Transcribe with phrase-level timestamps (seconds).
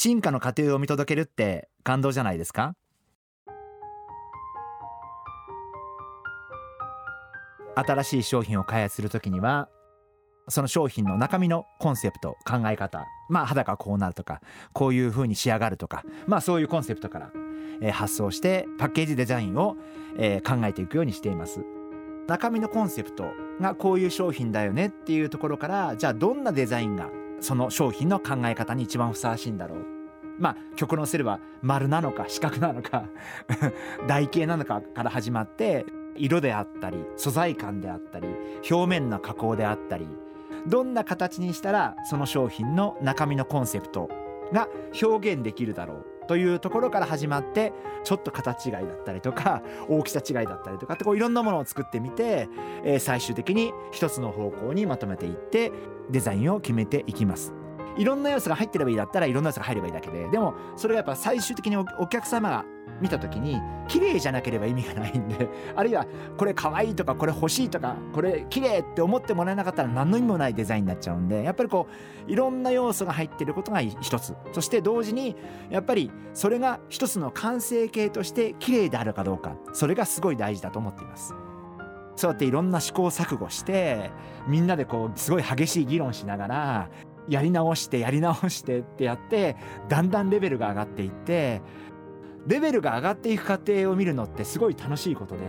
[0.00, 2.76] 進化の過程を見届けるって感動じゃないですか？
[7.74, 9.68] 新しい商品を開発するときには
[10.46, 14.40] その商品の中身のコンセプト考え方まあ肌がこうなるとか
[14.72, 17.32] こういう風に仕上がるとかまあそういうコンセプトから、
[17.82, 19.74] え、発想してパッケージデザインを、
[20.16, 21.64] え、考えていくようにしています。
[22.28, 23.24] 中身のコンセプト
[23.60, 27.08] がこういう商品だよねっていうところからじゃあどんなデザインが
[27.40, 29.97] その商品の考え方に一番ふさわしいんだろう
[30.38, 33.04] まあ極論すれば丸なのか四角なのか
[34.06, 35.84] 台形なのかから始まって
[36.16, 38.28] 色であったり素材感であったり
[38.70, 40.06] 表面の加工であったり
[40.66, 44.08] どんな形にしたらその商品の中身のコンセプト
[44.52, 44.68] が
[45.00, 47.72] 表現できるだろうというところから始まって
[48.04, 52.48] ちょっと形違いだったりとか大きさ違いだったりとかってこういろんなものを作ってみて、
[52.84, 55.72] えー、最終的に一つの方向にまとめていって
[56.10, 57.54] デザインを決めていきます。
[57.98, 62.64] いろんな要素が入ってればいいだったらいろんな要素が入ればいいだけででもそれがやっぱ最終的にお客様が
[63.00, 71.86] 見た時に綺麗じゃなければ意味がないんで あるいはこれ可愛いとかこれ欲しいとかこれ綺麗って思ってもらえなかったら何の意味もないデザインになっちゃうんでやっぱりこ
[72.26, 75.36] ういろんな要素が入ってることが一つそして同時に
[75.70, 81.34] やっぱりそれが一つの完成形として綺麗であるかどうかそれがすごい大事だと思っています。
[82.16, 84.10] そうやっていろんな試行錯誤して
[84.48, 86.90] みんなでこうすごい激しい議論しながら
[87.28, 89.56] やり直してやり直してってやって
[89.88, 91.60] だんだんレベルが上がっていって
[92.46, 95.42] レベルが上がっていく過程を見るのってすごい楽しいことで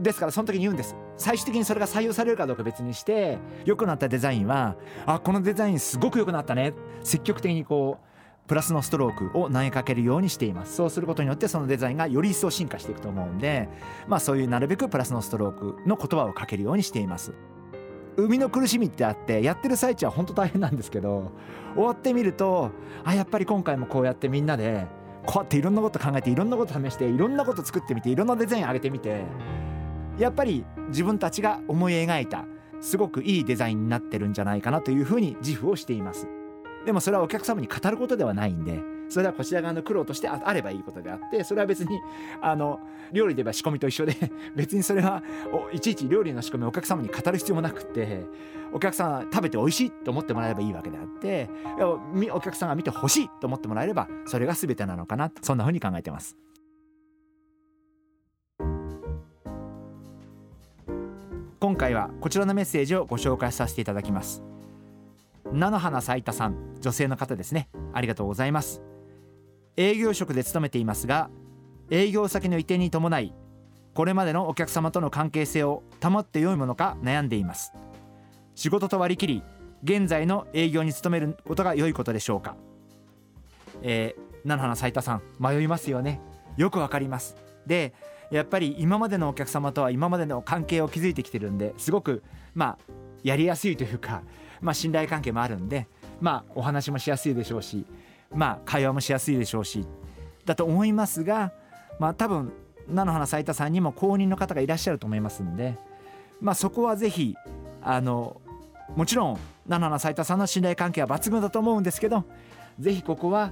[0.00, 0.94] ですからその時に言うんです。
[1.16, 6.74] 最終的にそれが採用されるかどうか別にして良くなったデザインはあこのデザインすごく良くなったね。
[7.02, 10.76] 積極的にこうプラスのストロークを投げかけるようにしています。
[10.76, 13.68] そうすることによってそのデザインがより一層進化していくと思うんで
[14.06, 17.32] まあそういうなるべくプラスのストロークの言葉をかけるようにしています。
[18.16, 21.32] 生みの苦しみってあってやってる最中は本当大変なんですけど
[21.74, 22.70] 終わってみると
[23.04, 24.86] あやっぱり今回もこうやってみんなで
[25.26, 29.24] こうやっていろんなこと考えていろんなこと試していろんなこと作ってみていろんなデザイン上げてみて
[30.18, 32.44] やっぱり自分たちが思い描いた
[32.80, 36.28] すごくいいデザインになってるんじゃないかなというふうに自負をしています。
[36.84, 42.00] でもそれはお客様に語ることではないんでそれはこちら側の苦労としてあればいいことであってそれは別に
[42.40, 42.80] あの
[43.12, 44.16] 料理で言えば仕込みと一緒で
[44.56, 45.22] 別にそれは
[45.72, 48.24] いちいち料理の仕込みをお客様に語る必要もなくって
[48.72, 51.48] お客さんは食べて美味しいと思ってもらえればいいわけであって
[52.32, 56.36] お客さんが見てほしいと思ってもらえればそれが全てなのかなそんなふうに考えてます。
[61.58, 64.42] 今回はこちらのメッセージをご紹介させていただきます。
[65.52, 67.68] 菜の花咲いたさん女性の方ですね。
[67.92, 68.85] ありがとうございます。
[69.76, 71.30] 営業職で勤めていますが
[71.90, 73.34] 営業先の移転に伴い
[73.96, 77.72] これまでのお客様との関係性を保って良いものか悩んでいます。
[78.54, 79.42] 仕事と割り切り
[79.82, 82.56] 現在の営業に勤めることが良いことでしょうか。
[83.82, 85.22] えー、菜の花斉田さん。
[85.38, 86.20] 迷いますよね。
[86.58, 87.36] よくわかります。
[87.66, 87.94] で
[88.30, 92.22] やっぱり今までのお客様とは今までの関係を築いてきてるんですごく
[92.54, 92.92] まあ
[93.22, 94.22] やりやすいというか、
[94.60, 95.86] まあ、信頼関係もあるんで
[96.20, 97.86] まあお話もしやすいでしょうし
[98.36, 99.84] まあ会話もしやすいでしょうし
[100.44, 101.52] だと思いますが
[101.98, 102.52] まあ多分
[102.88, 105.76] 菜の花斉田さんにも公認の方がいらっしゃると思いますんで
[106.40, 107.34] まあそこはぜひ
[107.82, 108.40] あの
[108.94, 112.24] もちろん菜の花斉田さんの信頼関係は抜群だと思うんですけど
[112.78, 113.50] ぜひここは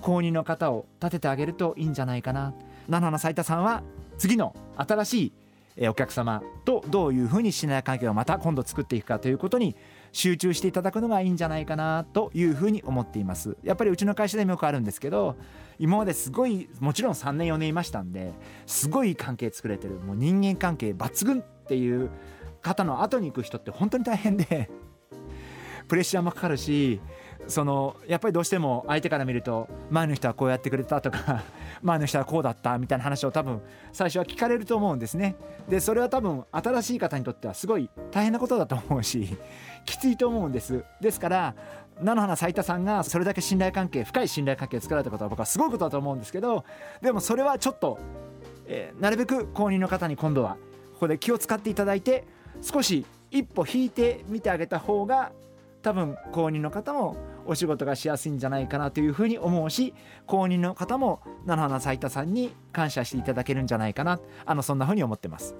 [0.00, 2.54] 公認の方を立ててあげるといいんじゃないかな。
[2.88, 3.82] 菜の花斉田さんは
[4.18, 5.32] 次の新し
[5.76, 9.76] いお客様とどういうふうに信頼関係をまた今度作っていくかということに
[10.12, 13.56] 集中していただくのがいいんじゃないかなというふうに思っています。
[13.62, 15.36] やっぱりうちの会社でもよくあるんですけど
[15.78, 18.32] 今まですごいもちろん3年4年いましたんで
[18.66, 22.10] すごい関係作れてるもう人間関係抜群っていう
[22.60, 24.70] 方の後に行く人って本当に大変で
[25.88, 27.00] プレッシャーもかかるし
[27.48, 31.42] そのやっぱりどうしても相手から見ると前の人はこうやってくれたとか
[31.82, 33.60] 前の人はこうだったみたいな話を多分
[33.92, 35.36] 最初は聞かれると思うんですね。
[35.68, 39.36] でそれは多分新しい方にとってはすごい大変なことだと思うし
[39.84, 40.84] きついと思うんです。
[41.00, 41.54] ですから
[42.00, 46.64] 菜の花咲いたさんがそれだけ信頼関係深い信頼関係を作られたことは僕はすごいことだと思うんですけど
[47.00, 47.98] でもそれはちょっと、
[48.66, 50.56] えー、なるべく公認の方に今度は
[50.94, 52.24] ここで気を使っていただいて
[52.62, 55.32] 少し一歩引いてみてあげた方が
[55.82, 59.94] 多分公認の方もお仕事がしやすいんじゃないかなというふうに思うし
[60.26, 64.20] 公認の方も菜の花咲田さんに感謝していただけるんじゃないかな。
[64.46, 65.54] あのそんなふうに思ってます。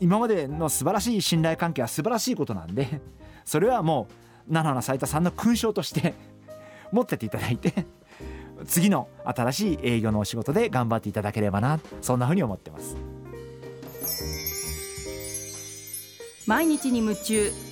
[0.00, 3.00] 今までの素晴らしい信頼関係は素晴らしいことなんで
[3.44, 4.08] それはも
[4.48, 6.14] う菜の花咲田さんの勲章として
[6.90, 7.86] 持ってていただいて
[8.66, 12.96] 次の新しい営業のお仕事で頑張っていただければなそんなふうに思ってます。
[16.46, 17.71] 毎日に夢中。